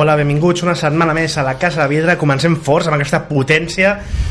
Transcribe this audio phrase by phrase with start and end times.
[0.00, 2.14] Hola, benvinguts una setmana més a la Casa de Vidre.
[2.16, 3.90] Comencem forts amb aquesta potència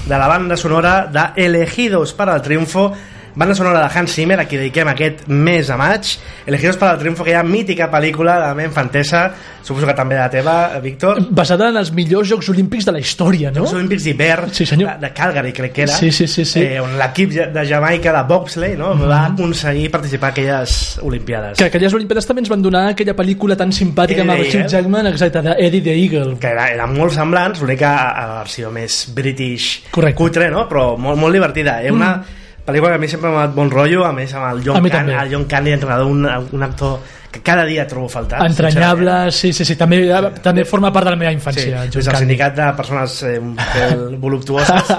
[0.09, 2.87] de la banda sonora de Elegidos para el Triunfo,
[3.35, 6.09] banda sonora de Hans Zimmer, a qui dediquem aquest mes de maig.
[6.45, 9.31] Elegidos para el Triunfo, que hi ha mítica pel·lícula de la meva infantesa,
[9.63, 11.19] suposo que també de la teva, Víctor.
[11.29, 13.63] Basada en els millors Jocs Olímpics de la història, no?
[13.67, 14.95] Els Olímpics d'hivern Sí, senyor.
[14.97, 15.93] de, de Calgary, crec que era.
[15.93, 16.61] Sí, sí, sí, sí.
[16.63, 18.95] Eh, on l'equip de Jamaica de bobsleigh no?
[19.07, 21.57] va aconseguir participar a aquelles Olimpiades.
[21.57, 24.55] Que aquelles Olimpiades també ens van donar aquella pel·lícula tan simpàtica amb el Eddie Hugh
[24.63, 24.69] Eagle.
[24.73, 26.35] Jackman, exacte, d'Eddie the Eagle.
[26.39, 30.17] que era, eren molt semblants, l'única a versió més british Correcte.
[30.17, 30.67] cutre, no?
[30.69, 31.81] però molt, molt divertida.
[31.83, 31.91] Eh?
[31.91, 32.23] Una
[32.69, 34.91] pel·lícula que a mi sempre m'ha donat bon rotllo, a més amb el John, Can,
[35.01, 35.17] també.
[35.23, 38.39] el John Candy, entrenador, un, un actor que cada dia trobo a faltar.
[38.41, 39.99] Entranyable, sí, sí, sí, també,
[40.41, 41.83] també forma part de la meva Sí, infància.
[41.83, 42.19] des John del Candy.
[42.23, 44.89] sindicat de persones eh, un pèl voluptuoses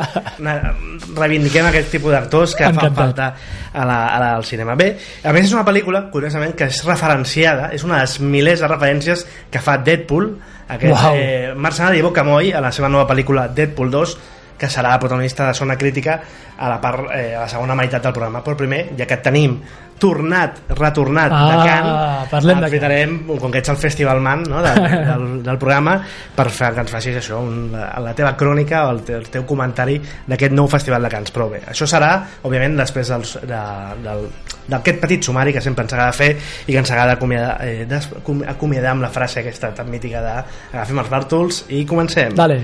[1.16, 2.96] reivindiquem aquest tipus d'actors que fan Encantat.
[3.00, 3.26] falta
[3.72, 4.74] a la, a la, al cinema.
[4.78, 4.92] Bé,
[5.24, 8.70] a més és una pel·lícula, curiosament, que és referenciada, és una de les milers de
[8.70, 10.30] referències que fa Deadpool,
[10.70, 11.16] aquest Uau.
[11.18, 14.16] eh, Marc Sanada i Boca Moy, a la seva nova pel·lícula Deadpool 2,
[14.60, 16.20] que serà protagonista de Zona Crítica
[16.60, 18.44] a la, part, eh, a la segona meitat del programa.
[18.44, 19.56] Però primer, ja que tenim
[20.00, 21.86] tornat, retornat de Ah, Can,
[22.30, 22.70] parlem de Cannes.
[22.70, 24.72] aprofitarem, com que ets el festivalman no, de,
[25.10, 25.98] del, del programa,
[26.36, 29.28] per fer que ens facis això, un, la, la teva crònica o el, te, el
[29.32, 31.32] teu comentari d'aquest nou festival de Cants.
[31.36, 32.14] Però bé, això serà,
[32.48, 33.62] òbviament, després dels, de,
[34.08, 34.26] del,
[34.72, 36.32] d'aquest petit sumari que sempre ens agrada fer
[36.66, 38.08] i que ens agrada acomiadar, eh, des,
[38.48, 40.36] acomiadar amb la frase aquesta tan mítica de
[40.72, 42.36] agafem els bàrtols i comencem.
[42.40, 42.62] Dale.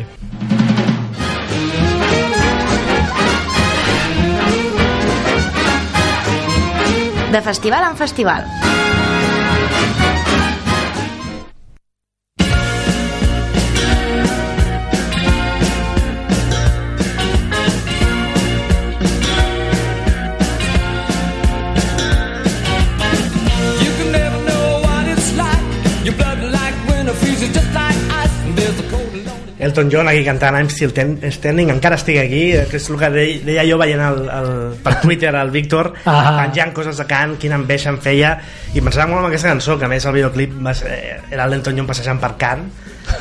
[7.33, 8.45] De festival en festival.
[29.77, 32.97] Elton John aquí cantant I'm Still ten, Standing encara estic aquí eh, que és el
[32.97, 34.49] que deia, deia jo veient el, el,
[34.83, 36.47] per Twitter el Víctor Ah.
[36.47, 38.33] penjant coses de cant, quina enveja em feia
[38.73, 41.77] i pensava molt en aquesta cançó que a més el videoclip va ser, era l'Elton
[41.77, 42.65] John passejant per Can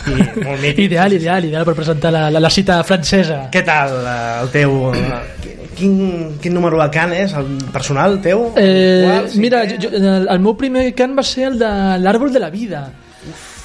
[0.08, 3.44] i molt mític Ideal, ideal, ideal per presentar la, la, la cita francesa.
[3.52, 8.48] què tal eh, el teu eh, quin, quin número de Can és el personal teu?
[8.56, 12.40] Eh, Qual, mira, jo, el, el meu primer cant va ser el de l'Àrbol de
[12.40, 12.86] la Vida.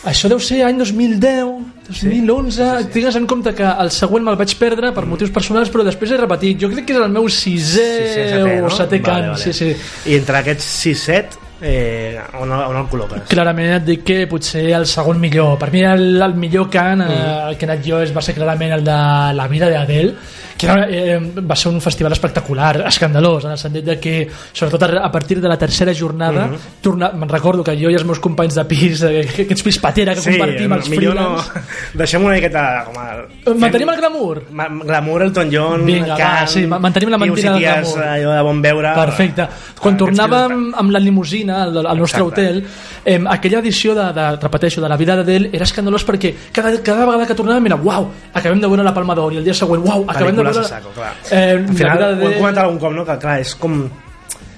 [0.09, 1.50] Això deu ser any 2010,
[1.91, 1.91] 2011...
[1.93, 2.93] Sí, sí, sí.
[2.94, 6.21] Tingues en compte que el següent me'l vaig perdre per motius personals, però després he
[6.22, 6.56] repetit.
[6.62, 8.71] Jo crec que és el meu sisè, Sisè, setè, no?
[8.71, 9.03] o setè.
[9.05, 9.44] Vale, vale.
[9.44, 9.71] Sí, sí.
[10.09, 13.27] i entre aquests 6-7 eh, on, on el col·loques?
[13.31, 15.56] Clarament et dic que potser el segon millor.
[15.60, 18.37] Per mi el, el millor cant eh, el que he anat jo és, va ser
[18.39, 19.00] clarament el de
[19.37, 20.15] La vida d'Adele,
[20.60, 24.82] que era, eh, va ser un festival espectacular, escandalós, en el sentit de que, sobretot
[25.00, 26.82] a, partir de la tercera jornada, mm -hmm.
[26.82, 30.15] torna, me'n recordo que jo i els meus companys de pis, eh, aquests pis patera
[30.15, 31.38] que compartim els millor no...
[31.38, 31.50] freelance,
[32.00, 33.54] Deixem una miqueta com a...
[33.54, 34.43] mantenim el glamour.
[34.50, 38.03] Ma glamour, Elton John, Vinga, va, Can, sí, ma- mantenim la mentida del glamour.
[38.03, 38.94] allò de bon veure.
[38.94, 39.48] Perfecte.
[39.81, 42.42] Quan Aquests tornàvem amb la limusina al, al nostre Exacte.
[42.42, 42.65] hotel,
[43.04, 47.06] eh, aquella edició de, de, repeteixo, de la vida d'Adele era escandalós perquè cada, cada
[47.06, 49.82] vegada que tornàvem era uau, acabem de veure la Palma d'Or i el dia següent,
[49.87, 50.66] uau, acabem de Veure...
[50.66, 51.12] a saco, clar.
[51.31, 53.05] Eh, Al final, vida ho hem comentat algun cop, no?
[53.09, 53.83] que clar, és com...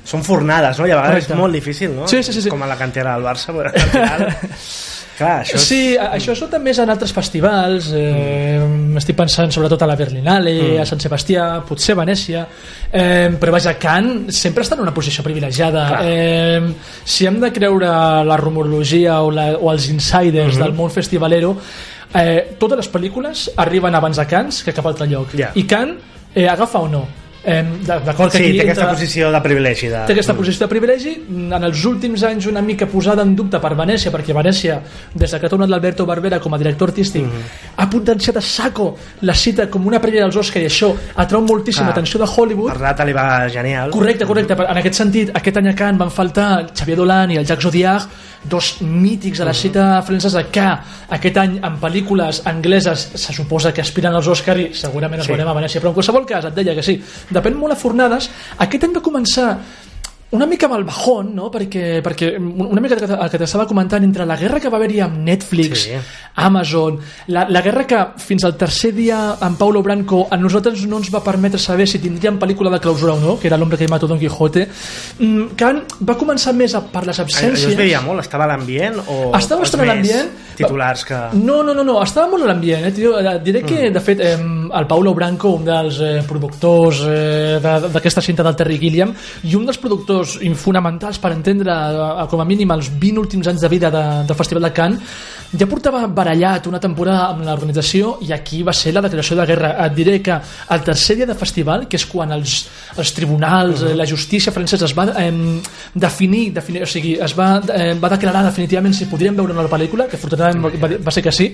[0.05, 0.87] Són fornades, no?
[0.87, 1.33] I a vegades Correcte.
[1.33, 2.09] és molt difícil, no?
[2.11, 2.51] Sí, sí, sí, sí.
[2.51, 4.25] Com a la cantera del Barça, però al final...
[5.19, 5.63] clar, això és...
[5.69, 8.59] Sí, a- això sota més en altres festivals eh,
[8.99, 10.81] estic pensant sobretot a la Berlinale Mm.
[10.83, 12.43] a Sant Sebastià, potser Venècia
[12.91, 16.03] eh, però vaja, Cannes sempre està en una posició privilegiada Clar.
[16.09, 16.75] eh,
[17.05, 17.87] si hem de creure
[18.27, 20.63] la rumorologia o, la, o els insiders Mhm.
[20.65, 21.55] del món festivalero
[22.15, 25.51] eh, totes les pel·lícules arriben abans a Cannes que cap altre lloc Ja.
[25.55, 25.99] i Cannes
[26.35, 27.07] eh, agafa o no
[27.45, 29.89] eh, d'acord que Sí, aquí té aquesta entra- posició de privilegi.
[29.91, 30.03] De...
[30.07, 33.73] té aquesta posició de privilegi en els últims anys una mica posada en dubte per
[33.75, 34.77] Venècia perquè Venècia,
[35.13, 37.25] des de que ha tornat l'Alberto Barbera com a director artístic
[37.77, 41.89] ha potenciat a saco la cita com una prèvia dels Oscar i això atrau moltíssima
[41.89, 41.91] Ah.
[41.97, 43.91] atenció de Hollywood Per data li va genial.
[43.91, 44.53] Correcte, correcte.
[44.55, 48.07] En aquest sentit, aquest any a Cannes van faltar Xavier Dolan i el Jacques Zodiac,
[48.45, 50.65] dos mítics a la cita francesa que
[51.15, 55.33] aquest any en pel·lícules angleses se suposa que aspiren als Oscar i segurament els Sí.
[55.33, 57.01] veurem a Venècia, però en qualsevol cas et deia que sí,
[57.31, 58.29] depèn molt a fornades.
[58.59, 59.59] Aquest any va començar
[60.33, 61.51] una mica amb el bajón, no?
[61.51, 64.79] perquè, perquè una mica el que- el que t'estava comentant entre la guerra que va
[64.79, 65.91] haver-hi amb Netflix, Sí.
[66.37, 66.99] Amazon,
[67.29, 71.11] la, la guerra que fins al tercer dia amb Paulo Branco a nosaltres no ens
[71.13, 74.07] va permetre saber si tindríem pel·lícula de clausura o no, que era l'hombre que mató
[74.09, 74.67] Don Quijote,
[75.19, 77.69] mm, Can va començar més a, per les Allò absències...
[77.73, 78.21] es veia molt?
[78.25, 78.97] Estava a l'ambient?
[79.07, 80.31] o Estava bastant a l'ambient.
[80.57, 81.19] titulars que...
[81.35, 83.19] No, no, no, no, estava molt a l'ambient, eh, tio.
[83.19, 83.93] Eh, Diré que, Mm.
[83.93, 84.39] de fet, eh,
[84.79, 89.13] el Paulo Branco, un dels eh, productors eh, de- d'aquesta cinta del Terry Gilliam,
[89.45, 90.22] i un dels productors
[90.59, 94.39] fonamentals per entendre, eh, com a mínim, els 20 últims anys de vida de, del
[94.39, 95.17] Festival de Cannes,
[95.53, 99.73] ja portava barallat una temporada amb l'organització i aquí va ser la declaració de guerra.
[99.87, 100.39] Et diré que
[100.75, 102.57] el tercer dia de festival, que és quan els,
[102.97, 105.31] els tribunals, eh, la justícia francesa es va eh,
[105.95, 110.09] definir, definir, o sigui, es va, eh, va declarar definitivament si podrien veure una pel·lícula,
[110.09, 111.51] que afortunadament va, va ser que sí,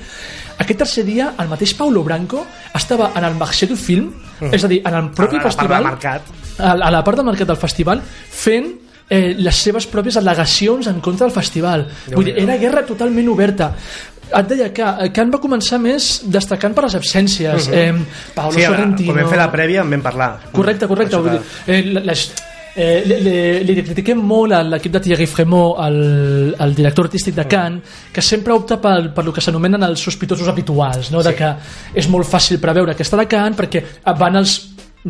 [0.59, 4.13] aquest tercer dia el mateix Paulo Branco estava en el Marché du Film,
[4.53, 5.89] és a dir, en el propi a la festival,
[6.59, 11.27] a la part del mercat del festival, fent eh, les seves pròpies al·legacions en contra
[11.27, 11.87] del festival.
[12.15, 13.73] Vull dir, era guerra totalment oberta.
[14.29, 17.71] Et deia que eh, Can va començar més destacant per les absències.
[17.73, 17.95] eh,
[18.35, 19.13] Paolo Sí, Sorrentino...
[19.15, 20.31] quan vam fer la prèvia en vam parlar.
[20.53, 21.17] Correcte, correcte.
[21.17, 22.27] Vull dir, eh, les,
[22.77, 27.35] eh, li, li, li critiquem molt a l'equip de Thierry Fremont, el, el director artístic
[27.41, 31.23] de Cannes, que sempre opta per, per el que s'anomenen els sospitosos habituals, no?
[31.25, 31.55] de que
[31.95, 33.83] és molt fàcil preveure que està de Cannes perquè
[34.21, 34.59] van els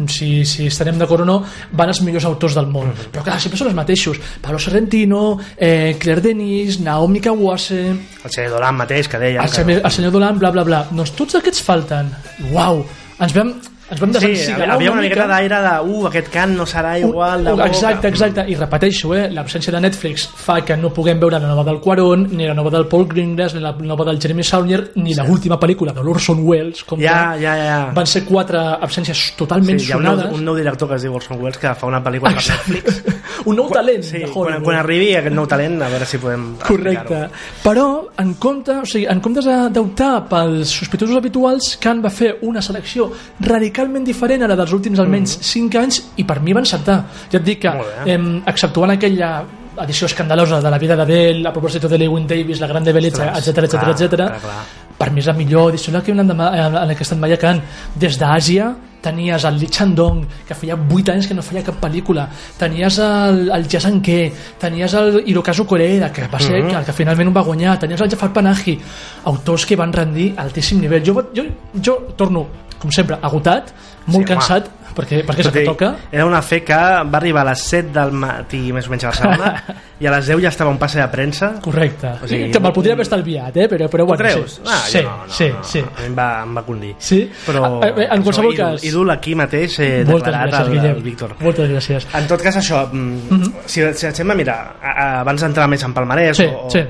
[0.07, 1.39] si, si estarem d'acord o no,
[1.79, 2.93] van els millors autors del món.
[3.13, 4.21] Però clar, sempre són els mateixos.
[4.45, 7.81] Pablo Sorrentino, eh, Claire Denis, Naomi Kawase,
[8.25, 9.43] El senyor Dolan mateix, que deia...
[9.43, 10.85] el, senyor, el senyor Dolan, bla, bla, bla.
[10.93, 12.13] Doncs tots aquests falten.
[12.53, 12.85] Uau!
[13.19, 13.55] Ens vam,
[13.91, 15.15] ens vam Sí, desencigalar havia una mica.
[15.15, 19.31] miqueta d'aire de uh, aquest cant no serà igual de exacte, exacte, i repeteixo eh,
[19.33, 22.71] l'absència de Netflix fa que no puguem veure la nova del Quaron ni la nova
[22.75, 26.85] del Paul Greengrass ni la nova del Jeremy Saulnier ni l'última pel·lícula de l'Orson Welles
[26.85, 27.79] com Ja, ja, ja.
[27.95, 30.95] van ser quatre absències totalment Sí, hi ha un nou, sonades un nou director que
[31.01, 33.03] es diu Orson Welles que fa una pel·lícula per Netflix.
[33.49, 36.19] Un nou talent Sí, de quan, Hollywood quan arribi aquest nou talent, a veure si
[36.23, 37.21] podem Correcte.
[37.65, 37.87] Però,
[38.23, 42.63] en, compte, o sigui, en comptes de- d'optar pels sospitosos habituals, Khan va fer una
[42.63, 43.11] selecció
[43.41, 46.99] radicalment diferent a la dels últims almenys 5 anys i per mi va encertar.
[47.33, 48.09] Ja et dic que, Mm.
[48.09, 49.43] Em, exceptuant aquella
[49.83, 53.49] edició escandalosa de la vida d'Adele, a propòsit de Lewin Davis, la gran bellesa, Ostres,
[53.49, 54.88] etc etc etc.
[54.99, 57.39] Per mi és la millor edició en que anat en la que estan mai a
[57.39, 57.63] Cannes.
[57.95, 62.27] Des d'Àsia tenies el Lee Chandong, que feia 8 anys que no feia cap pel·lícula,
[62.59, 66.77] tenies el, el Jason Ke, tenies el Hirokazu Koreeda, que va ser Mhm.
[66.77, 68.79] el que finalment va guanyar, tenies el Jafar Panahi,
[69.25, 71.05] autors que van rendir altíssim nivell.
[71.05, 71.45] Jo, jo,
[71.81, 72.47] jo torno,
[72.79, 73.73] com sempre, agotat,
[74.07, 74.78] molt Sí, home.
[74.97, 75.89] Perquè, perquè és el que toca.
[76.13, 79.11] Era una fe que va arribar a les 7 del matí, més o menys a
[79.13, 79.51] Barcelona,
[80.01, 81.53] i a les 10 ja estava un passe de premsa.
[81.63, 82.11] Correcte.
[82.23, 83.67] O sigui, que me'l podria haver estalviat, eh?
[83.69, 84.59] però, però bueno, creus?
[84.59, 84.63] sí.
[84.67, 85.81] Ah, sí, no, no, sí, no, sí.
[85.85, 86.95] A mi em va, em va condir.
[86.99, 87.21] Sí?
[87.47, 90.97] Però, Ah, eh, en qualsevol això, cas- Ídol, aquí mateix eh, Moltes declarat gràcies, Guillem.
[90.97, 91.35] al Víctor.
[91.41, 92.07] Moltes gràcies.
[92.15, 95.83] En tot cas, això, mm, si, si deixem a mirar, a, a, abans d'entrar més
[95.85, 96.85] en Palmarès, Sí, o, o, sí.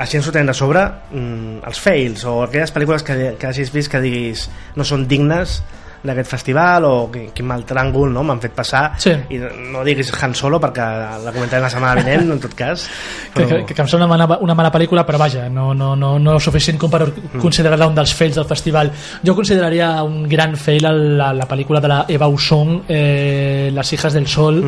[0.00, 3.72] així ens ho tenen de sobre, mm, els fails, o aquelles pel·lícules que, que hagis
[3.74, 5.60] vist que diguis no són dignes
[6.02, 9.12] d'aquest festival o quin, quin mal tràngol no, m'han fet passar Sí.
[9.30, 9.38] i
[9.72, 10.84] no diguis Han Solo perquè
[11.24, 12.88] la comentarem la setmana vinent en tot cas
[13.34, 16.18] Que, que, que em sembla una mala, una mala pel·lícula, però vaja, no, no, no,
[16.18, 17.04] no suficient com per
[17.40, 18.90] considerar-la un dels fails del festival.
[19.22, 20.82] Jo consideraria un gran fail
[21.16, 24.64] la, la pel·lícula de la Eva Usong, eh, Las hijas del sol,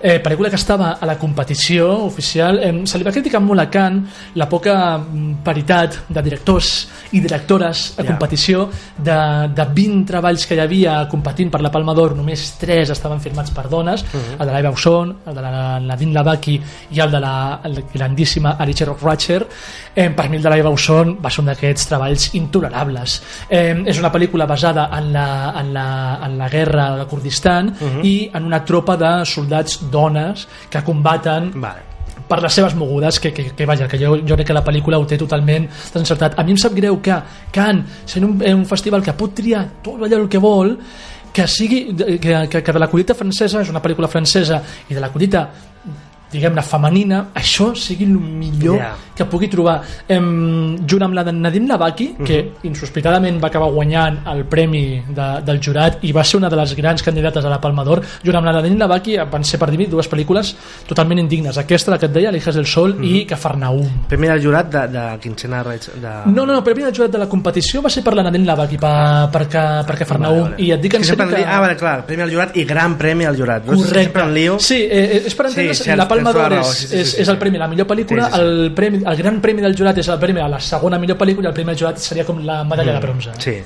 [0.00, 2.60] eh, pel·lícula que estava a la competició oficial.
[2.62, 7.20] Eh, se li va criticar molt a Cannes la poca mm, paritat de directors i
[7.20, 8.08] directores a Ja.
[8.12, 9.18] competició de,
[9.54, 10.73] de 20 treballs que hi havia
[11.10, 14.04] competint per la Palma d'Or, només 3 estaven firmats per dones,
[14.38, 16.58] el de l'Eva Usson, el de la Nadine Lavaki
[16.94, 19.46] i el de la el grandíssima Alicia Rockratcher.
[19.94, 23.20] Eh, per mi el de l'Eva Usson va ser un d'aquests treballs intolerables.
[23.48, 25.28] Eh, és una pel·lícula basada en la,
[25.60, 25.88] en la,
[26.26, 31.93] en la guerra de Kurdistan i en una tropa de soldats dones que combaten vale.
[32.28, 35.00] Per les seves mogudes que, que, que vaja, que jo, jo crec que la pel·lícula
[35.00, 36.38] ho té totalment encertat.
[36.38, 37.18] A mi em sap greu que
[37.52, 40.76] Cannes, sent un, un festival que pot triar tot allò el que vol
[41.34, 45.02] que sigui que, que, que de la collita francesa és una pel·lícula francesa i de
[45.02, 45.48] la collita
[46.34, 48.92] diguem-ne femenina això sigui el millor Ja.
[49.14, 49.76] que pugui trobar
[50.08, 55.28] em, junt amb la de Nadine Lavaki que insospitadament va acabar guanyant el premi de,
[55.46, 58.36] del jurat i va ser una de les grans candidates a la Palma d'Or junt
[58.40, 60.54] amb la Nadine Lavaki van ser per dir dues pel·lícules
[60.88, 64.70] totalment indignes aquesta la que et deia, l'Hijas del Sol i Cafarnaum Premi del jurat
[64.72, 65.78] de, de Quincena de...
[66.26, 68.78] no, no, no, premi del jurat de la competició va ser per la Nadine Lavaki
[68.80, 69.46] per, per,
[69.86, 70.62] per Cafarnaum Vale, vale.
[70.66, 72.96] i et dic en que sempre dic, Ah, vale, clar, premi al jurat i gran
[72.98, 73.62] premi al jurat.
[73.66, 73.78] Veus?
[73.84, 74.04] Correcte.
[74.08, 74.56] Sempre em lio.
[74.58, 76.74] Sí, eh, és per entendre's, Sí, sí, la Palma tens tota d'Or la és, raó,
[76.74, 78.44] sí, sí, és, sí, és el premi a la millor pel·lícula, Sí, sí, sí.
[78.44, 81.48] El, premi, el gran premi del jurat és el premi a la segona millor pel·lícula
[81.48, 83.36] i el premi del jurat seria com la medalla de bronze.
[83.44, 83.58] Sí.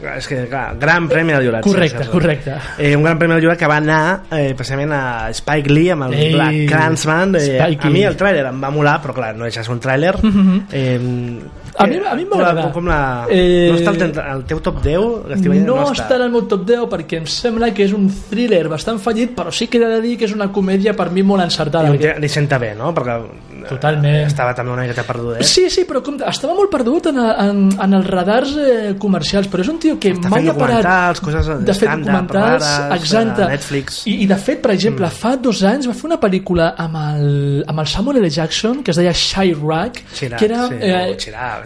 [0.00, 1.64] És que, clar, gran premi al jurat.
[1.64, 2.54] Correcte, sí, correcte.
[2.80, 5.02] Eh, un gran premi al jurat que va anar eh, precisament a
[5.36, 7.36] Spike Lee amb el Ei, Black Clansman.
[7.36, 9.74] Eh, Spike a mi el tràiler em va molar, però clar, no deixa de ser
[9.76, 10.14] un tràiler.
[10.80, 10.96] eh,
[11.78, 12.70] A mi- a mi m'agrada.
[12.72, 13.26] Com la...
[13.30, 15.28] Eh, No està al, al teu top 10?
[15.30, 18.08] L'estiu veient, No, està en el meu top 10 perquè em sembla que és un
[18.30, 21.22] thriller bastant fallit, però sí que he de dir que és una comèdia per mi
[21.22, 21.88] molt encertada.
[21.88, 22.92] I perquè- li senta bé, no?
[22.94, 24.26] Perquè eh, Totalment.
[24.26, 25.44] estava també una miqueta perdudet.
[25.44, 29.60] Sí, sí, però compte, estava molt perdut en, en, en els radars eh, comercials, però
[29.64, 33.46] és un tio que Està mai ha parat coses de stand-up documentals, rares, exacte.
[33.50, 34.02] Netflix.
[34.10, 37.64] I, I de fet, per exemple, fa dos anys va fer una pel·lícula amb el,
[37.68, 38.30] amb el Samuel L.
[38.30, 40.66] Jackson que es deia Chirac, Chirac, que era...
[40.68, 41.16] sí, eh, o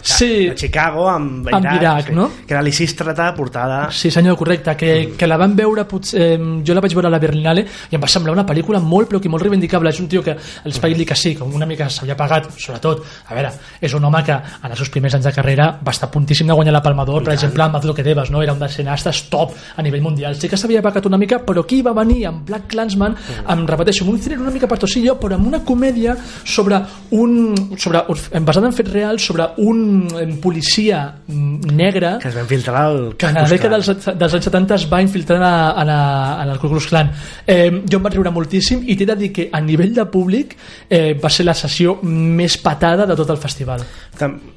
[0.03, 2.15] Sí, a Chicago amb Amb Iraq, Iraq, sí.
[2.15, 2.29] no?
[2.45, 6.75] que era l'Isístrata portada Sí, senyor, correcte, que, que la van veure, potser, eh, jo
[6.75, 9.31] la vaig veure a la Berlinale i em va semblar una pel·lícula molt, però que
[9.31, 9.91] molt reivindicable.
[9.91, 13.37] És un tio que l'Spike Lee que sí, que una mica s'havia pagat, sobretot, a
[13.37, 16.47] veure, és un home que en els seus primers anys de carrera va estar puntíssim
[16.47, 18.41] de guanyar la Palma d'Or, per exemple, amb Haz lo que debes, no?
[18.43, 20.35] era un dels cineastes top a nivell mundial.
[20.39, 24.05] Sí que s'havia pagat una mica, però aquí va venir amb Black Clansman, amb, repeteixo,
[24.05, 27.53] amb un thriller una mica pertosillo, però amb una comèdia sobre un...
[27.77, 28.03] Sobre,
[28.45, 29.84] basada en fets reals, sobre un
[30.19, 34.37] eh, policia mm, negre que es va infiltrar al que en la dècada dels, dels
[34.39, 35.99] anys 70 es va infiltrar a, a, la,
[36.43, 37.11] en el Ku Klux Klan
[37.45, 40.57] eh, jo em vaig riure moltíssim i t'he de dir que a nivell de públic
[40.89, 43.85] eh, va ser la sessió més patada de tot el festival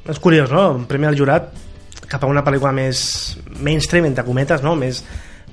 [0.08, 0.70] és curiós, no?
[0.78, 1.50] Un premi al jurat
[2.08, 3.00] cap a una pel·lícula més
[3.61, 4.75] mainstream, entre cometes, no?
[4.78, 5.02] Més,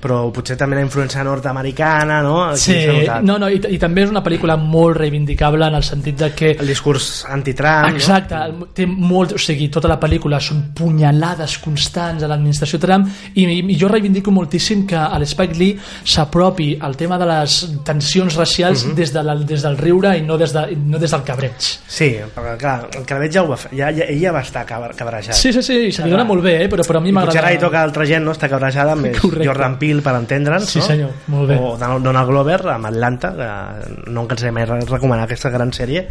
[0.00, 2.44] però potser també la influència nord-americana, no?
[2.50, 2.76] Aquí sí,
[3.22, 6.50] no, no, i, i també és una pel·lícula molt reivindicable en el sentit de que
[6.58, 12.22] El discurs anti-Trump, Exacte, el- té molt, o sigui, tota la pel·lícula són punyalades constants
[12.22, 17.18] a l'administració Trump i, i, jo reivindico moltíssim que a l'Spike Lee s'apropi al tema
[17.18, 18.94] de les tensions racials Mhm.
[18.94, 21.52] des, de la, des del riure i no des, de, no des del cabreig.
[21.52, 21.84] no?
[21.88, 24.64] Sí, perquè clar, el Calvet ja ho va fer, ja, ja, ell ja va estar
[24.66, 25.34] cabrejat.
[25.34, 26.68] Sí, sí, sí, se li dona molt bé, eh?
[26.68, 27.66] però, però a mi I potser ara hi m'agrada...
[27.66, 28.32] toca altra gent, no?
[28.32, 29.46] Està cabrejada més Correcte.
[29.46, 30.84] Jordan Peele per entendre'ns, Sí, no?
[30.86, 31.56] senyor, molt bé.
[31.60, 36.06] O Donald Glover amb Atlanta, que no em cansaré mai de recomanar aquesta gran sèrie.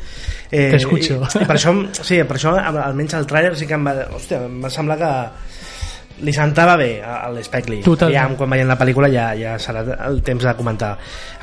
[0.52, 0.72] Eh.
[0.72, 4.44] I, i per això, sí, per això almenys el trailer sí que em va, hòstia,
[4.46, 5.12] em va semblar que
[6.26, 8.16] li sentava bé a l'Spike Lee Totalment.
[8.16, 10.94] ja quan veiem la pel·lícula ja, ja serà el temps de comentar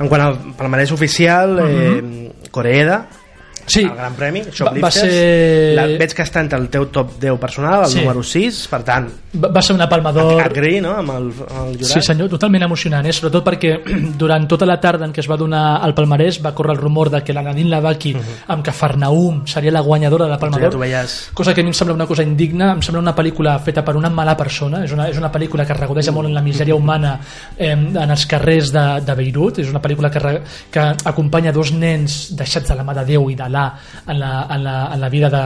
[0.01, 3.22] en quant al palmarès oficial eh, Coreeda Mhm.
[3.65, 3.81] Sí.
[3.81, 7.13] el Gran Premi, Va- Shoplifters va ser- la, veig que està entre el teu top
[7.19, 7.99] 10 personal el Sí.
[8.01, 10.41] número 6, per tant Va, va ser una palma d'or...
[10.41, 10.91] agree no?
[10.97, 13.13] amb, el, amb el jurat Sí senyor, totalment emocionant, eh?
[13.13, 13.71] sobretot perquè
[14.17, 17.09] durant tota la tarda en què es va donar el palmarès va córrer el rumor
[17.09, 18.15] de que la Nadine Lavaki
[18.47, 20.63] amb Cafarnaum seria la guanyadora de la Palma Mhm.
[20.63, 23.15] ja d'Or veies cosa que a mi em sembla una cosa indigna em sembla una
[23.15, 26.33] pel·lícula feta per una mala persona és una, és una pel·lícula que regodeja molt en
[26.35, 27.19] la misèria humana
[27.57, 31.71] eh, en els carrers de, de Beirut és una pel·lícula que, re- que acompanya dos
[31.71, 33.63] nens deixats de la mà de Déu i d'Alà
[34.07, 35.43] en, la, en, la, en la vida de,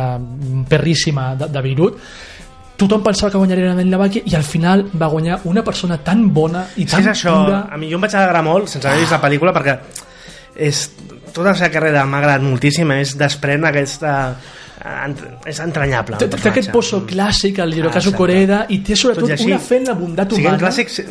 [0.72, 2.00] perríssima de, de Beirut
[2.78, 6.28] tothom pensava que guanyaria la Nadine Lavaki i al final va guanyar una persona tan
[6.34, 8.86] bona i Sí, tan és això, pura a mi jo em vaig alegrar molt sense
[8.88, 9.78] haver vist la pel·lícula perquè
[10.70, 10.84] és,
[11.34, 14.14] tota la seva carrera m'ha agradat moltíssim a més desprèn aquesta
[15.08, 18.14] ent- és entranyable té el té aquest pozo clàssic al Hirokazu.
[18.18, 20.94] Coreeda i té Tot sobretot així, una fe en la bondat sigui, el humana clàssic
[20.94, 21.06] sí,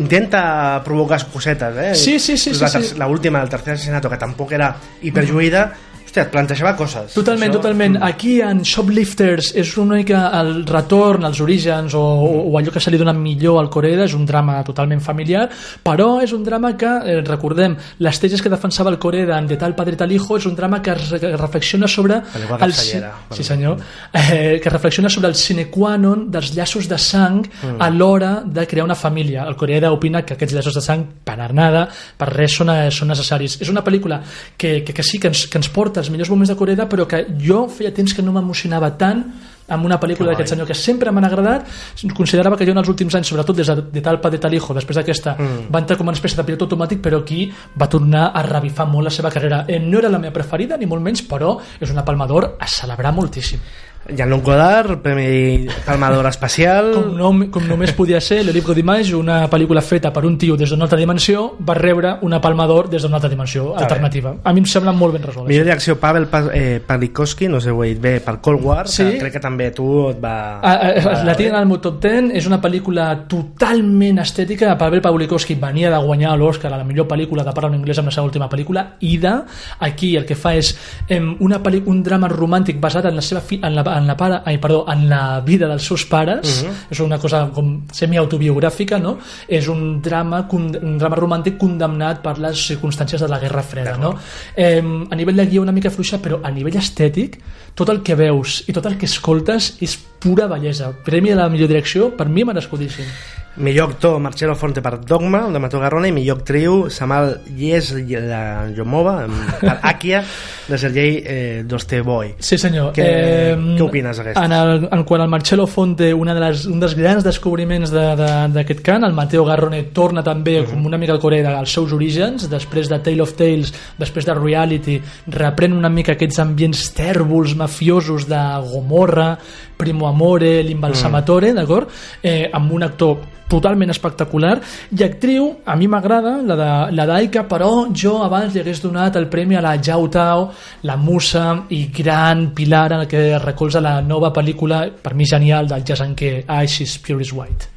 [0.00, 1.94] intenta provocar cosetes eh?
[1.94, 2.94] Sí, sí, sí, sí, sí.
[2.98, 4.72] la última, el tercer assassinato que tampoc era
[5.02, 5.68] hiperlluïda
[6.14, 7.96] hòstia, et plantejava coses Totalment, Això- totalment.
[8.02, 12.80] Aquí en Shoplifters és una mica el retorn als orígens o, o, o allò que
[12.80, 15.48] se li dona millor al Coreeda, és un drama totalment familiar,
[15.82, 19.56] però és un drama que, eh, recordem, les tesis que defensava el Coreeda en De
[19.56, 22.14] tal padre tal hijo és un drama que, es, que reflexiona sobre...
[22.34, 23.12] El, castellera.
[23.30, 23.78] sí senyor,
[24.12, 27.80] eh, que reflexiona sobre el sine qua non dels llaços de sang Mm.
[27.80, 29.44] a l'hora de crear una família.
[29.48, 33.08] El Coreeda opina que aquests llaços de sang, per nada, per res són, eh, són
[33.08, 33.58] necessaris.
[33.60, 34.20] És una pel·lícula
[34.56, 37.08] que, que, que sí que ens, que ens porta els millors moments de Coreeda, però
[37.08, 39.24] que jo feia temps que no m'emocionava tant
[39.64, 41.68] amb una pel·lícula Que d'aquest senyor que sempre m'han agradat.
[42.16, 44.52] Considerava que jo en els últims anys, sobretot des de, de tal pa de tal
[44.52, 45.70] hijo, després d'aquesta mm.
[45.72, 47.46] va entrar com una espècie de pilot automàtic però aquí
[47.80, 49.64] va tornar a revifar molt la seva carrera.
[49.68, 52.68] Eh, no era la meva preferida ni molt menys però és una palma d'or a
[52.68, 53.64] celebrar moltíssim
[54.08, 59.48] Jean-Luc Godard, Premi Palma d'Or Especial com, no, com només podia ser Le d'Image una
[59.48, 63.02] pel·lícula feta per un tio des d'una altra dimensió va rebre una palma d'or des
[63.02, 64.34] d'una altra dimensió Està alternativa.
[64.44, 67.70] A mi em sembla molt ben resolt Millor direcció Pavel Pa- eh, Palikowski, no sé
[67.70, 69.04] ho he dit bé, per Cold War, Sí.
[69.04, 70.60] que crec que també tu et va...
[70.60, 71.36] Ah, ah, va la bé.
[71.44, 74.76] tinc al meu top 10 és una pel·lícula totalment estètica.
[74.78, 78.08] Pavel Pawlikowski venia de guanyar l'Oscar a la millor pel·lícula de parla en anglès amb
[78.10, 79.44] la seva última pel·lícula Ida,
[79.80, 80.74] aquí el que fa és
[81.08, 84.16] em, una pel·li- un drama romàntic basat en la seva fi, en la, en la
[84.16, 89.16] pare, ai, perdó, en la vida dels seus pares és una cosa com semi-autobiogràfica no?
[89.48, 94.14] és un drama, un drama romàntic condemnat per les circumstàncies de la Guerra Freda no?
[94.56, 97.38] eh, a nivell de guia una mica fluixa però a nivell estètic
[97.74, 101.48] tot el que veus i tot el que escoltes és pura bellesa premi de la
[101.52, 106.12] millor direcció per mi merescudíssim Millor actor, Marcelo Fonte per Dogma, de Mató Garrona, i
[106.12, 109.28] millor actriu, Samal Yes la Yomova,
[109.60, 110.24] per Akia,
[110.66, 112.32] de Sergei eh, Dostoevoi.
[112.42, 112.90] Sí, senyor.
[112.96, 114.42] Què- què opines d'aquesta?
[114.48, 118.16] En, el, en quant al Marcello Fonte, una de les, un dels grans descobriments de-
[118.18, 120.70] de- d'aquest cant, el Matteo Garrone torna també Mhm.
[120.72, 124.34] com una mica al Corea als seus orígens, després de Tale of Tales, després de
[124.34, 124.98] Reality,
[125.30, 128.42] reprèn una mica aquests ambients tèrbols, mafiosos de
[128.72, 129.38] Gomorra,
[129.76, 131.54] Primo Amore, l'Imbalsamatore, Mm.
[131.56, 131.88] d'acord?
[132.22, 134.60] Eh, amb un actor totalment espectacular
[134.96, 139.16] i actriu, a mi m'agrada la de la d'Aika, però jo abans li hagués donat
[139.16, 140.50] el premi a la Jau Tao
[140.82, 145.68] la musa i gran pilar en el que recolza la nova pel·lícula per mi genial
[145.68, 147.72] del jazz en què Ice is Pure is White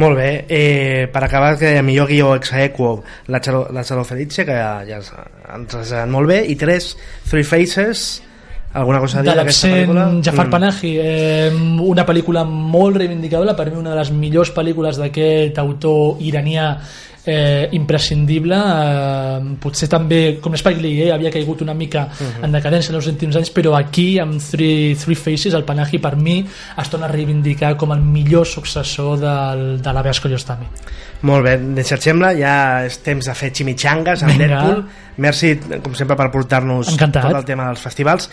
[0.00, 4.46] Molt bé, eh, per acabar que millor guió ex aequo la, Charo, la Charo Felice
[4.46, 5.00] que ja, ja
[5.54, 6.96] ens ha molt bé i tres,
[7.28, 8.22] Three Faces
[8.72, 10.06] alguna cosa a dir de d'aquesta pel·lícula?
[10.22, 10.50] Jafar Mm.
[10.50, 16.20] Panahi eh, una pel·lícula molt reivindicable per mi una de les millors pel·lícules d'aquest autor
[16.20, 16.76] iranià
[17.26, 22.44] eh, imprescindible eh, potser també com Spike Lee eh, havia caigut una mica Mhm.
[22.44, 26.16] en decadència en els últims anys però aquí amb Three, Three Faces el Panahi per
[26.16, 30.66] mi es torna a reivindicar com el millor successor del, de l'Abeas Koyostami
[31.22, 34.46] Molt bé, si et sembla, ja és temps de fer chimichangas amb Vinga.
[34.48, 34.84] Deadpool.
[35.20, 35.50] Merci,
[35.84, 38.30] com sempre, per portar-nos tot el tema dels festivals.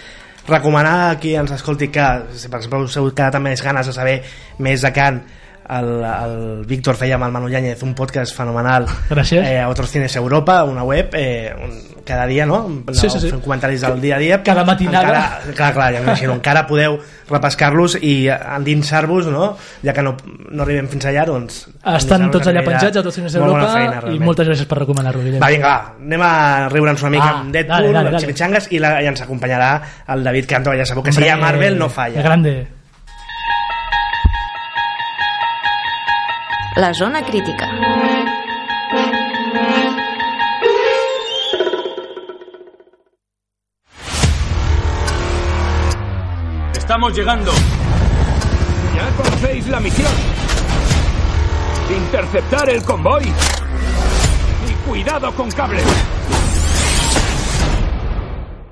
[0.48, 3.90] Recomanar a qui ens escolti que, si per exemple us heu quedat amb més ganes
[3.92, 4.22] de saber
[4.64, 5.20] més de Can,
[5.70, 9.44] el, el Víctor feia amb el Manu Yáñez un podcast fenomenal Gràcies.
[9.46, 12.84] eh, a Otros Cines Europa, una web eh, un, cada dia, no?
[12.94, 13.30] Sí, sí, sí.
[13.30, 15.42] fent comentaris del dia a dia Cada matinada.
[15.44, 16.96] encara, clar, clar, ja m'imagino, encara podeu
[17.28, 19.58] repescar-los i endinsar-vos no?
[19.84, 20.16] ja que no,
[20.50, 21.66] no arribem fins allà doncs,
[21.98, 25.20] estan tots allà penjats a molt bona d'Europa feina, i moltes gràcies per recomanar-lo.
[25.42, 26.32] Va, vinga, va, anem a
[26.72, 28.24] riure'ns una mica Ah, amb Deadpool, dale, dale, dale.
[28.24, 29.72] chimichangas i, la, i ens acompanyarà
[30.16, 32.22] el David Canto, ja sabeu que si hi ha Hombre, Marvel no falla.
[32.24, 32.56] grande
[36.78, 37.68] La zona crítica.
[46.78, 47.52] Estamos llegando.
[48.96, 50.12] Ya conocéis la misión.
[51.90, 53.24] Interceptar el convoy.
[53.24, 55.84] Y cuidado con cables.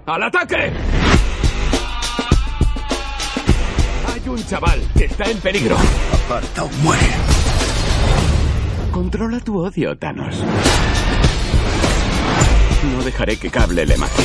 [0.06, 0.72] ¡Al ataque!
[4.14, 5.76] Hay un chaval que está en peligro.
[6.14, 7.35] Aparta o muere.
[8.96, 10.42] Controla tu odio, Thanos.
[12.94, 14.24] No dejaré que Cable le mate.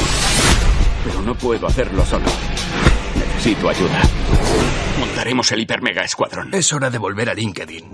[1.04, 2.26] Pero no puedo hacerlo solo.
[3.16, 4.00] Necesito ayuda.
[5.00, 6.54] Montaremos el hipermega escuadrón.
[6.54, 7.84] Es hora de volver a LinkedIn.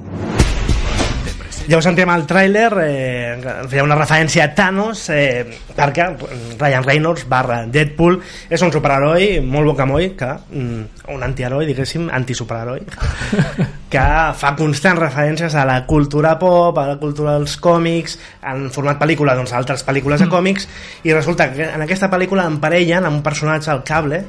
[1.66, 6.12] Ja ho sentíem al tràiler, eh, una referència a Thanos, eh, perquè
[6.60, 12.84] Ryan Reynolds barra Deadpool és un superheroi molt bocamoll, que, mm, un antiheroi, diguéssim, antisuperheroi,
[13.96, 18.18] que fa constants referències a la cultura pop, a la cultura dels còmics,
[18.52, 20.68] en format pel·lícula, doncs, altres pel·lícules de còmics,
[21.08, 24.22] i resulta que en aquesta pel·lícula emparellen amb un personatge al cable,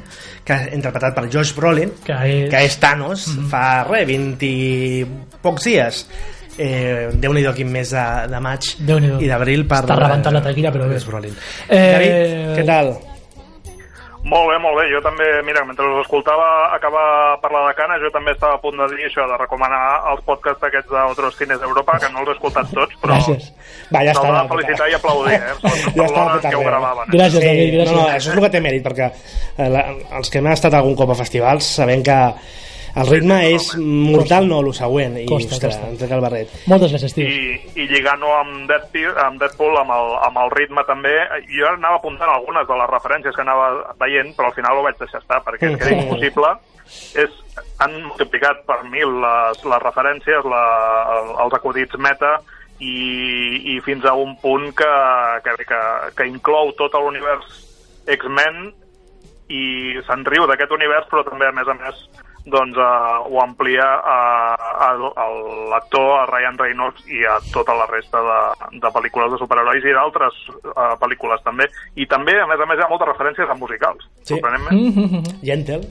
[0.48, 5.06] que interpretat per Josh Brolin, que és, que és Thanos, fa res, 20 i
[5.44, 6.02] pocs dies
[6.58, 9.84] eh, Déu-n'hi-do quin mes de, de maig i d'abril per...
[9.84, 10.98] Està rebentant la taquilla, però bé.
[10.98, 11.38] és Brolin.
[11.68, 12.92] Eh, David, què tal?
[14.28, 14.84] Molt bé, molt bé.
[14.92, 18.76] Jo també, mira, mentre us escoltava acabar parlar de Cana, jo també estava a punt
[18.76, 19.80] de dir això, de recomanar
[20.12, 23.48] els podcasts aquests d'Otros Cines d'Europa, que no els he escoltat tots, però Gràcies.
[23.88, 24.28] Va, ja està.
[24.36, 25.56] de felicitar i aplaudir, eh?
[25.98, 27.08] Ja està, en què ho gravaven.
[27.08, 27.16] Eh?
[27.16, 27.96] Gràcies, David, gràcies.
[27.96, 29.84] No, no, això és el que té mèrit, perquè eh, la,
[30.20, 32.18] els que hem estat algun cop a festivals sabem que
[32.96, 35.90] el ritme és mortal, no, el següent, i, Costa, ostres, costa.
[35.90, 36.54] em trec el barret.
[36.70, 37.26] moltes gràcies, tio.
[37.26, 41.14] I, i lligant-ho amb Deadpool, amb, Deadpool amb, el, amb el ritme també,
[41.52, 43.70] jo anava apuntant algunes de les referències que anava
[44.00, 46.54] veient, però al final ho vaig deixar estar, perquè és que era impossible.
[47.20, 47.34] És,
[47.82, 50.62] han multiplicat per mil les, les referències, la,
[51.44, 52.38] els acudits meta,
[52.78, 52.96] i,
[53.74, 54.92] i fins a un punt que,
[55.44, 55.80] que, que,
[56.16, 57.48] que inclou tot l'univers
[58.14, 58.68] X-Men
[59.48, 59.62] i
[60.06, 62.02] se'n riu d'aquest univers, però també, a més a més,
[62.46, 64.18] doncs, uh, ho amplia a,
[64.88, 65.26] a, a
[65.72, 68.38] l'actor, a Ryan Reynolds i a tota la resta de,
[68.80, 71.66] de pel·lícules de superherois i d'altres uh, pel·lícules també.
[71.96, 74.34] I també, a més a més, hi ha moltes referències a musicals, Sí.
[74.36, 74.76] sorprenentment.
[74.78, 75.40] Mm-hmm.
[75.44, 75.82] Gentle,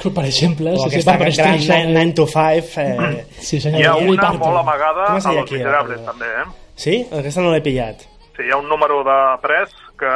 [0.00, 1.90] Per exemple, o sí, sí, aquesta gran Streisand.
[1.92, 2.80] 9 to 5...
[2.80, 3.80] Eh, Sí, senyor.
[3.82, 4.38] Hi ha una Potter.
[4.40, 6.04] molt amagada a Los Miserables, eh?
[6.06, 6.46] també, eh?
[6.74, 6.94] sí?
[7.12, 8.06] Aquesta no l'he pillat.
[8.36, 10.10] Sí, hi ha un número de pres que,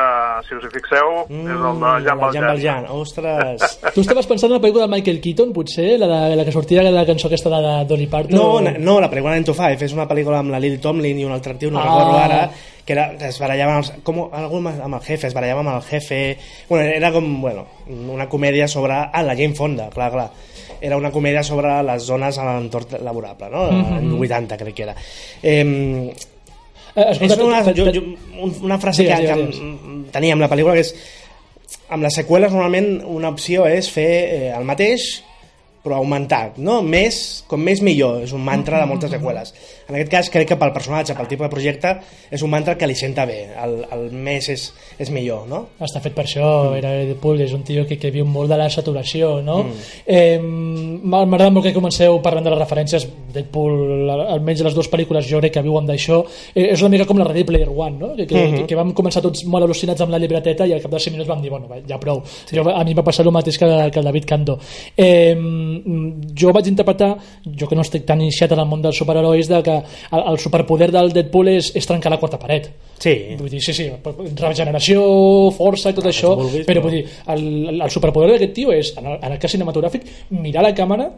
[0.49, 2.47] si us hi fixeu, mm, és el de Jean el Jean Valjean.
[2.49, 2.87] Valjean.
[2.91, 3.79] Ostres.
[3.95, 5.99] Tu estaves pensant en la pel·lícula de Michael Keaton, potser?
[6.01, 8.35] La, de, la que sortia de la cançó aquesta de Dolly Parton?
[8.35, 11.21] No, na- no, la pel·lícula 9 to 5 és una pel·lícula amb la Lily Tomlin
[11.21, 11.85] i un altre tio, no Ah.
[11.85, 12.41] recordo ara,
[12.85, 15.87] que, era, que es barallaven els, com, algú amb el jefe, es barallaven amb el
[15.89, 16.39] jefe...
[16.69, 18.93] Bueno, era com, bueno, una comèdia sobre...
[19.13, 20.31] Ah, la Jane Fonda, clar, clar.
[20.85, 23.71] Era una comèdia sobre les zones a l'entorn laborable, no?
[23.73, 23.99] Mhm.
[24.03, 24.95] En 80, crec que era.
[25.43, 26.13] Eh,
[26.95, 28.03] escolta, és una, te- jo, jo,
[28.41, 30.95] un- una frase Digues, que, que digues, em- tenia amb la pel·lícula que és
[31.91, 35.23] amb les seqüeles normalment una opció és fer eh, el mateix
[35.85, 36.79] però augmentat, no?
[36.81, 39.51] Més, com més millor, és un mantra de moltes seqüeles.
[39.85, 41.91] En aquest cas crec que pel personatge, pel tipus de projecte,
[42.33, 44.65] és un mantra que li senta bé, el, el més és,
[44.97, 45.59] és millor, no?
[45.85, 46.79] Està fet per això, mm.
[46.81, 49.59] era Deadpool, és un tio que, que viu molt de la saturació, no?
[49.67, 49.85] Mm.
[50.07, 50.39] Eh,
[51.05, 53.05] M'agrada molt que comenceu parlant de les referències,
[53.35, 56.23] Deadpool, al- almenys les dues pel·lícules jo crec que viuen d'això,
[56.55, 58.15] eh, és una mica com la Ready Player One, no?
[58.17, 58.57] Que, que, Mhm.
[58.61, 61.13] que, que vam començar tots molt al·lucinats amb la llibreteta i al cap de 5
[61.13, 62.23] minuts vam dir, bueno, va, ja prou.
[62.25, 62.57] Sí.
[62.57, 64.59] Jo, a mi em va passar el mateix que, que el David Cando.
[64.97, 65.35] Eh,
[66.39, 69.63] jo vaig interpretar, jo que no estic tan iniciat en el món dels superherois, de
[69.63, 72.71] que el, el superpoder del Deadpool és, és trencar la quarta paret.
[72.99, 73.15] Sí.
[73.39, 73.91] Vull dir, sí, sí,
[74.39, 78.73] regeneració, força i tot això, vulguis, però però- vull dir, el, el superpoder d'aquest tio
[78.73, 81.11] és, en el, en el cas cinematogràfic, mirar la càmera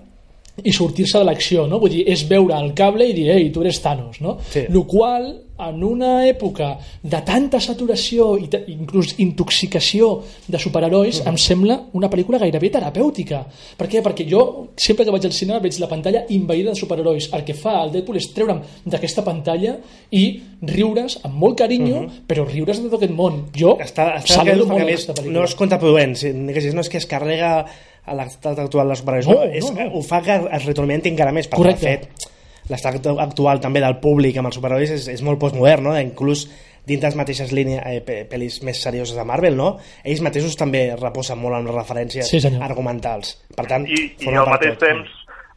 [0.64, 1.80] i sortir-se de l'acció, no?
[1.82, 4.38] Vull dir, és veure el cable i dir, ei, tu eres Thanos, no?
[4.52, 4.64] Sí.
[4.72, 10.10] Lo qual, en una època de tanta saturació i inclús intoxicació
[10.48, 13.42] de superherois, em sembla una pel·lícula gairebé terapèutica.
[13.76, 14.02] Per què?
[14.04, 14.42] Perquè jo,
[14.76, 17.30] sempre que vaig al cinema, veig la pantalla invaïda de superherois.
[17.36, 19.78] El que fa el Deadpool és treure'm d'aquesta pantalla
[20.12, 20.24] i
[20.60, 23.46] riure's amb molt carinyo, però riure's de tot aquest món.
[23.56, 25.38] Jo està, està saludo molt aquesta pel·lícula.
[25.40, 27.66] no és contraproduent no és que es carrega
[28.06, 29.88] a l'estat actual dels superherois No, no, no, és, no.
[29.98, 31.86] ho fa que es retroalimenti encara més perquè Correcte.
[31.86, 32.32] de fet
[32.70, 35.92] l'estat actual també del públic amb els superherois és, és molt postmodern no?
[36.00, 36.46] inclús
[36.86, 39.72] dins les mateixes línies eh, pe- pel·lis més serioses de Marvel no?
[40.06, 42.62] ells mateixos també reposen molt en les referències Sí, senyor.
[42.62, 44.86] argumentals per tant, I, i al mateix tot.
[44.88, 45.10] temps,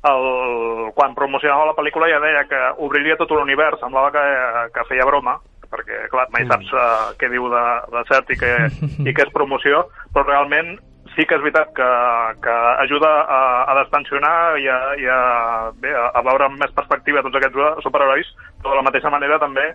[0.09, 0.25] el,
[0.95, 4.23] quan promocionava la pel·lícula ja deia que obriria tot un univers, semblava que,
[4.73, 5.33] que feia broma,
[5.69, 8.53] perquè, clar, mai saps uh, què diu de, de cert i què,
[9.05, 9.83] i què és promoció,
[10.15, 10.77] però realment
[11.19, 11.88] sí que és veritat que,
[12.45, 12.53] que
[12.86, 15.19] ajuda a, a destensionar i, a, i a,
[15.75, 18.29] bé, a, veure amb més perspectiva tots aquests superherois,
[18.63, 19.65] però de la mateixa manera també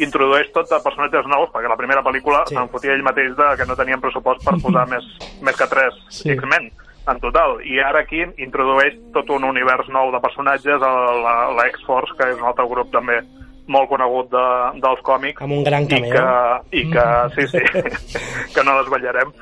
[0.00, 2.56] introdueix tot de personatges nous, perquè la primera pel·lícula Sí.
[2.56, 5.04] se'n fotia ell mateix de que no tenien pressupost per posar més,
[5.44, 6.32] més que tres Sí.
[6.32, 6.70] X-Men
[7.06, 7.58] en total.
[7.68, 12.30] I ara aquí introdueix tot un univers nou de personatges, el- la, la X-Force, que
[12.32, 13.20] és un altre grup també
[13.70, 14.46] molt conegut de,
[14.84, 15.42] dels còmics.
[15.44, 16.14] Amb un gran I cameo.
[16.14, 17.62] que, i que sí, sí,
[18.54, 19.32] que no desvetllarem.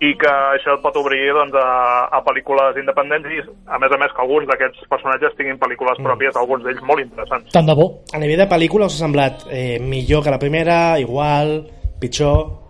[0.00, 3.98] I que això et pot obrir doncs, a, a pel·lícules independents i, a més a
[4.00, 7.52] més, que alguns d'aquests personatges tinguin pel·lícules pròpies, alguns d'ells molt interessants.
[7.52, 7.90] Tant de bo.
[8.14, 11.58] a nivell de pel·lícula us ha semblat eh, millor que la primera, igual,
[12.00, 12.69] pitjor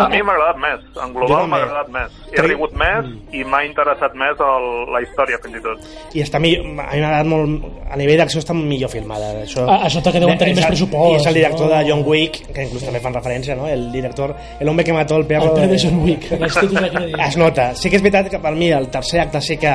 [0.00, 2.16] A mi m'ha agradat més, en global m'ha agradat més.
[2.30, 5.78] He Crec- rigut més i m'ha interessat més el, la història, fins i tot.
[6.14, 9.64] i està millor, a mi m'ha agradat molt a nivell d'acció està millor filmada això,
[9.68, 11.74] Ah, això que deuen tenir És més el- pressupost, i és el director no?
[11.76, 13.66] de John Wick que inclús també fan referència no?
[13.68, 17.36] el director, el hombre que mató el perro El pere de John Wick, de es
[17.36, 19.74] nota, sí que és veritat que per mi el tercer acte sí que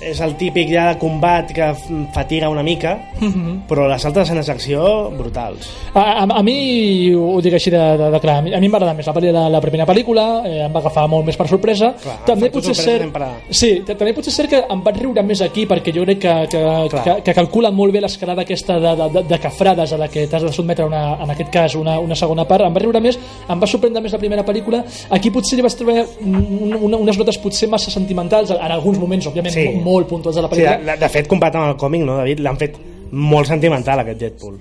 [0.00, 1.72] és el típic ja de combat que
[2.14, 3.62] fatiga una mica Mhm.
[3.68, 8.10] però les altres escenes d'acció brutals A, a, a mi, ho dic així de, de,
[8.10, 10.72] de clar, a mi, a mi m'agrada més la, la, la primera pel·lícula, eh, em
[10.74, 11.92] va agafar molt més per sorpresa.
[12.02, 12.74] Clar, també potser
[13.12, 16.18] per sí, també potser és cert que em vaig riure més aquí perquè jo crec
[16.18, 17.04] que, que, Clar.
[17.04, 20.26] que, que calcula molt bé l'escalada aquesta de, de, de, de cafrades a la que
[20.26, 22.64] t'has de sotmetre una, en aquest cas una, una segona part.
[22.66, 24.82] Em va riure més, em va sorprendre més la primera pel·lícula.
[25.10, 29.26] Aquí potser li vaig trobar un, una, unes notes potser massa sentimentals, en alguns moments,
[29.30, 29.62] òbviament, Sí.
[29.68, 29.80] sí.
[29.84, 30.92] Molt puntuals de la sí, pel·lícula.
[30.92, 32.78] de, de fet comparat amb el còmic no, David, l'han fet
[33.12, 34.56] molt sentimental aquest Deadpool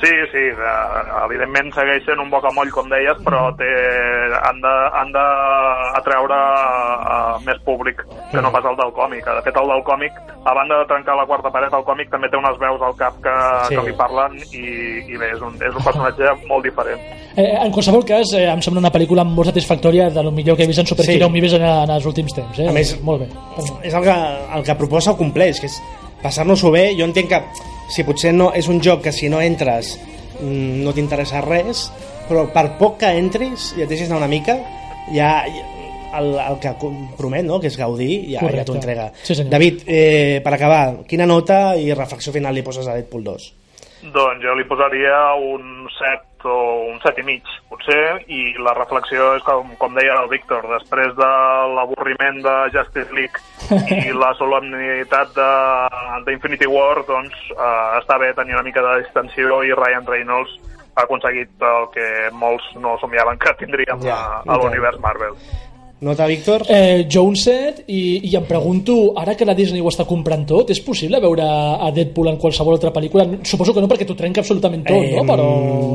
[0.00, 0.72] Sí, sí, de,
[1.24, 3.68] evidentment segueix sent un bocamoll, com deies, però té,
[4.42, 5.24] han de, han de
[6.00, 9.24] atreure a, a més públic que no pas el del còmic.
[9.26, 12.30] De fet, el del còmic, a banda de trencar la quarta paret, el còmic també
[12.32, 13.36] té unes veus al cap que,
[13.68, 13.76] Sí.
[13.76, 14.64] que li parlen i,
[15.12, 17.00] i bé, és un, és un personatge molt diferent.
[17.36, 20.64] Eh, en qualsevol cas, eh, em sembla una pel·lícula molt satisfactòria de lo millor que
[20.64, 21.32] he vist en Superhero Sí.
[21.32, 22.58] Movies en, en els últims temps.
[22.58, 22.68] Eh?
[22.68, 23.28] A més- molt bé.
[23.82, 24.16] és el que,
[24.56, 25.80] el que proposa ho compleix que és
[26.22, 27.42] passar-nos-ho bé jo entenc que
[27.92, 29.96] si potser no és un joc que si no entres
[30.40, 31.86] mm, no t'interessa res
[32.26, 34.56] però per poc que entris i et deixis anar una mica
[35.14, 35.44] ja,
[36.18, 36.72] el, el que
[37.18, 37.60] promet no?
[37.62, 39.52] que és gaudir ja, ja t'ho entrega Sí, senyor.
[39.52, 43.46] David, eh, per acabar quina nota i reflexió final li poses a Deadpool 2?
[44.14, 46.56] Doncs jo li posaria un 7 o
[46.92, 51.12] un 7 i mig, potser, i la reflexió és com, com deia el Víctor, després
[51.18, 51.30] de
[51.76, 53.42] l'avorriment de Justice League
[53.98, 59.60] i la solemnitat de- d'Infinity War, doncs eh, està bé tenir una mica de distensió
[59.66, 60.56] i Ryan Reynolds
[60.96, 65.34] ha aconseguit el que molts no somiaven que tindríem Ja, a, a l'univers Marvel.
[66.06, 66.62] Nota, Víctor?
[66.70, 70.44] Eh, jo un set i, i em pregunto, ara que la Disney ho està comprant
[70.46, 73.24] tot, és possible veure a Deadpool en qualsevol altra pel·lícula?
[73.42, 75.24] Suposo que no, perquè t'ho trenca absolutament tot, Eh, no?
[75.26, 75.48] Però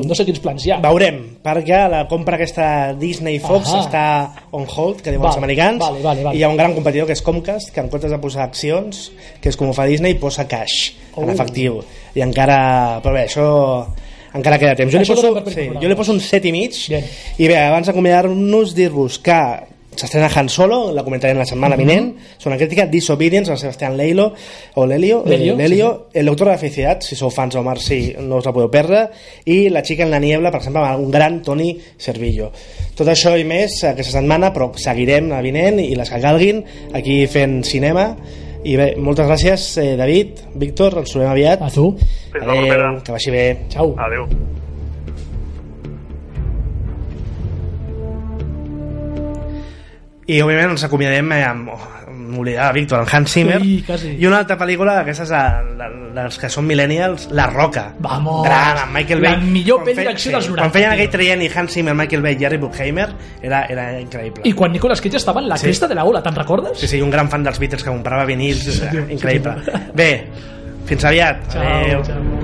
[0.04, 0.82] no sé quins plans hi ha.
[0.84, 3.80] Veurem, perquè la compra aquesta Disney Fox Ahà.
[3.86, 4.04] està
[4.52, 6.36] on hold, que diuen Vale, els americans, vale, vale, vale.
[6.36, 9.12] i hi ha un gran competidor que és Comcast, que en comptes de posar accions,
[9.40, 11.24] que és com ho fa Disney, posa cash, Oh.
[11.24, 11.80] en efectiu.
[12.16, 13.00] I encara...
[13.04, 13.48] Però bé, això
[14.34, 14.94] encara queda temps.
[14.94, 17.04] Jo, li poso, sí, jo li poso un set i mig, Bien.
[17.38, 19.40] i bé, abans d'acomiadar-nos, dir-vos que
[19.96, 21.82] s'estrena Han Solo, la comentarem la setmana Mhm.
[21.86, 24.34] vinent, és una crítica, Disobedience, el Sebastián Leilo,
[24.76, 28.14] o Lelio, Lelio, eh, Lelio El doctor de la felicitat, si sou fans d'Omar sí,
[28.20, 29.10] no us la podeu perdre,
[29.46, 32.52] i La xica en la niebla, per exemple, amb un gran Toni Servillo.
[32.96, 37.26] Tot això i més aquesta setmana, però seguirem la vinent i les que calguin aquí
[37.28, 38.16] fent cinema.
[38.64, 41.62] I bé, moltes gràcies, eh, David, Víctor, ens trobem aviat.
[41.62, 41.98] A tu.
[42.32, 42.90] Fins la propera.
[42.90, 43.58] Adéu, que vagi bé.
[43.70, 43.96] Ciao.
[43.98, 44.28] Adéu.
[50.28, 51.70] I òbviament ens acomiadem eh, amb,
[52.12, 54.12] m'oblidava, Víctor, en Hans Zimmer Sí, quasi.
[54.20, 58.44] i una altra pel·lícula d'aquestes de- de- dels que són millennials La Roca Vamos.
[58.46, 61.42] gran, amb Michael La Bay millor Quan pel·li d'acció dels 90, quan feien aquell traient
[61.42, 63.10] i Hans Zimmer, Michael Bay, Jerry Bruckheimer
[63.42, 65.66] era, era increïble I quan Nicolas Cage estava en la Sí.
[65.66, 66.78] cresta de la ola, te'n recordes?
[66.80, 69.74] sí, sí, un gran fan dels Beatles que comprava vinils eh, sí, increïble tio.
[69.96, 70.28] bé,
[70.86, 72.04] fins aviat Ciao, Adéu.
[72.06, 72.41] ciao.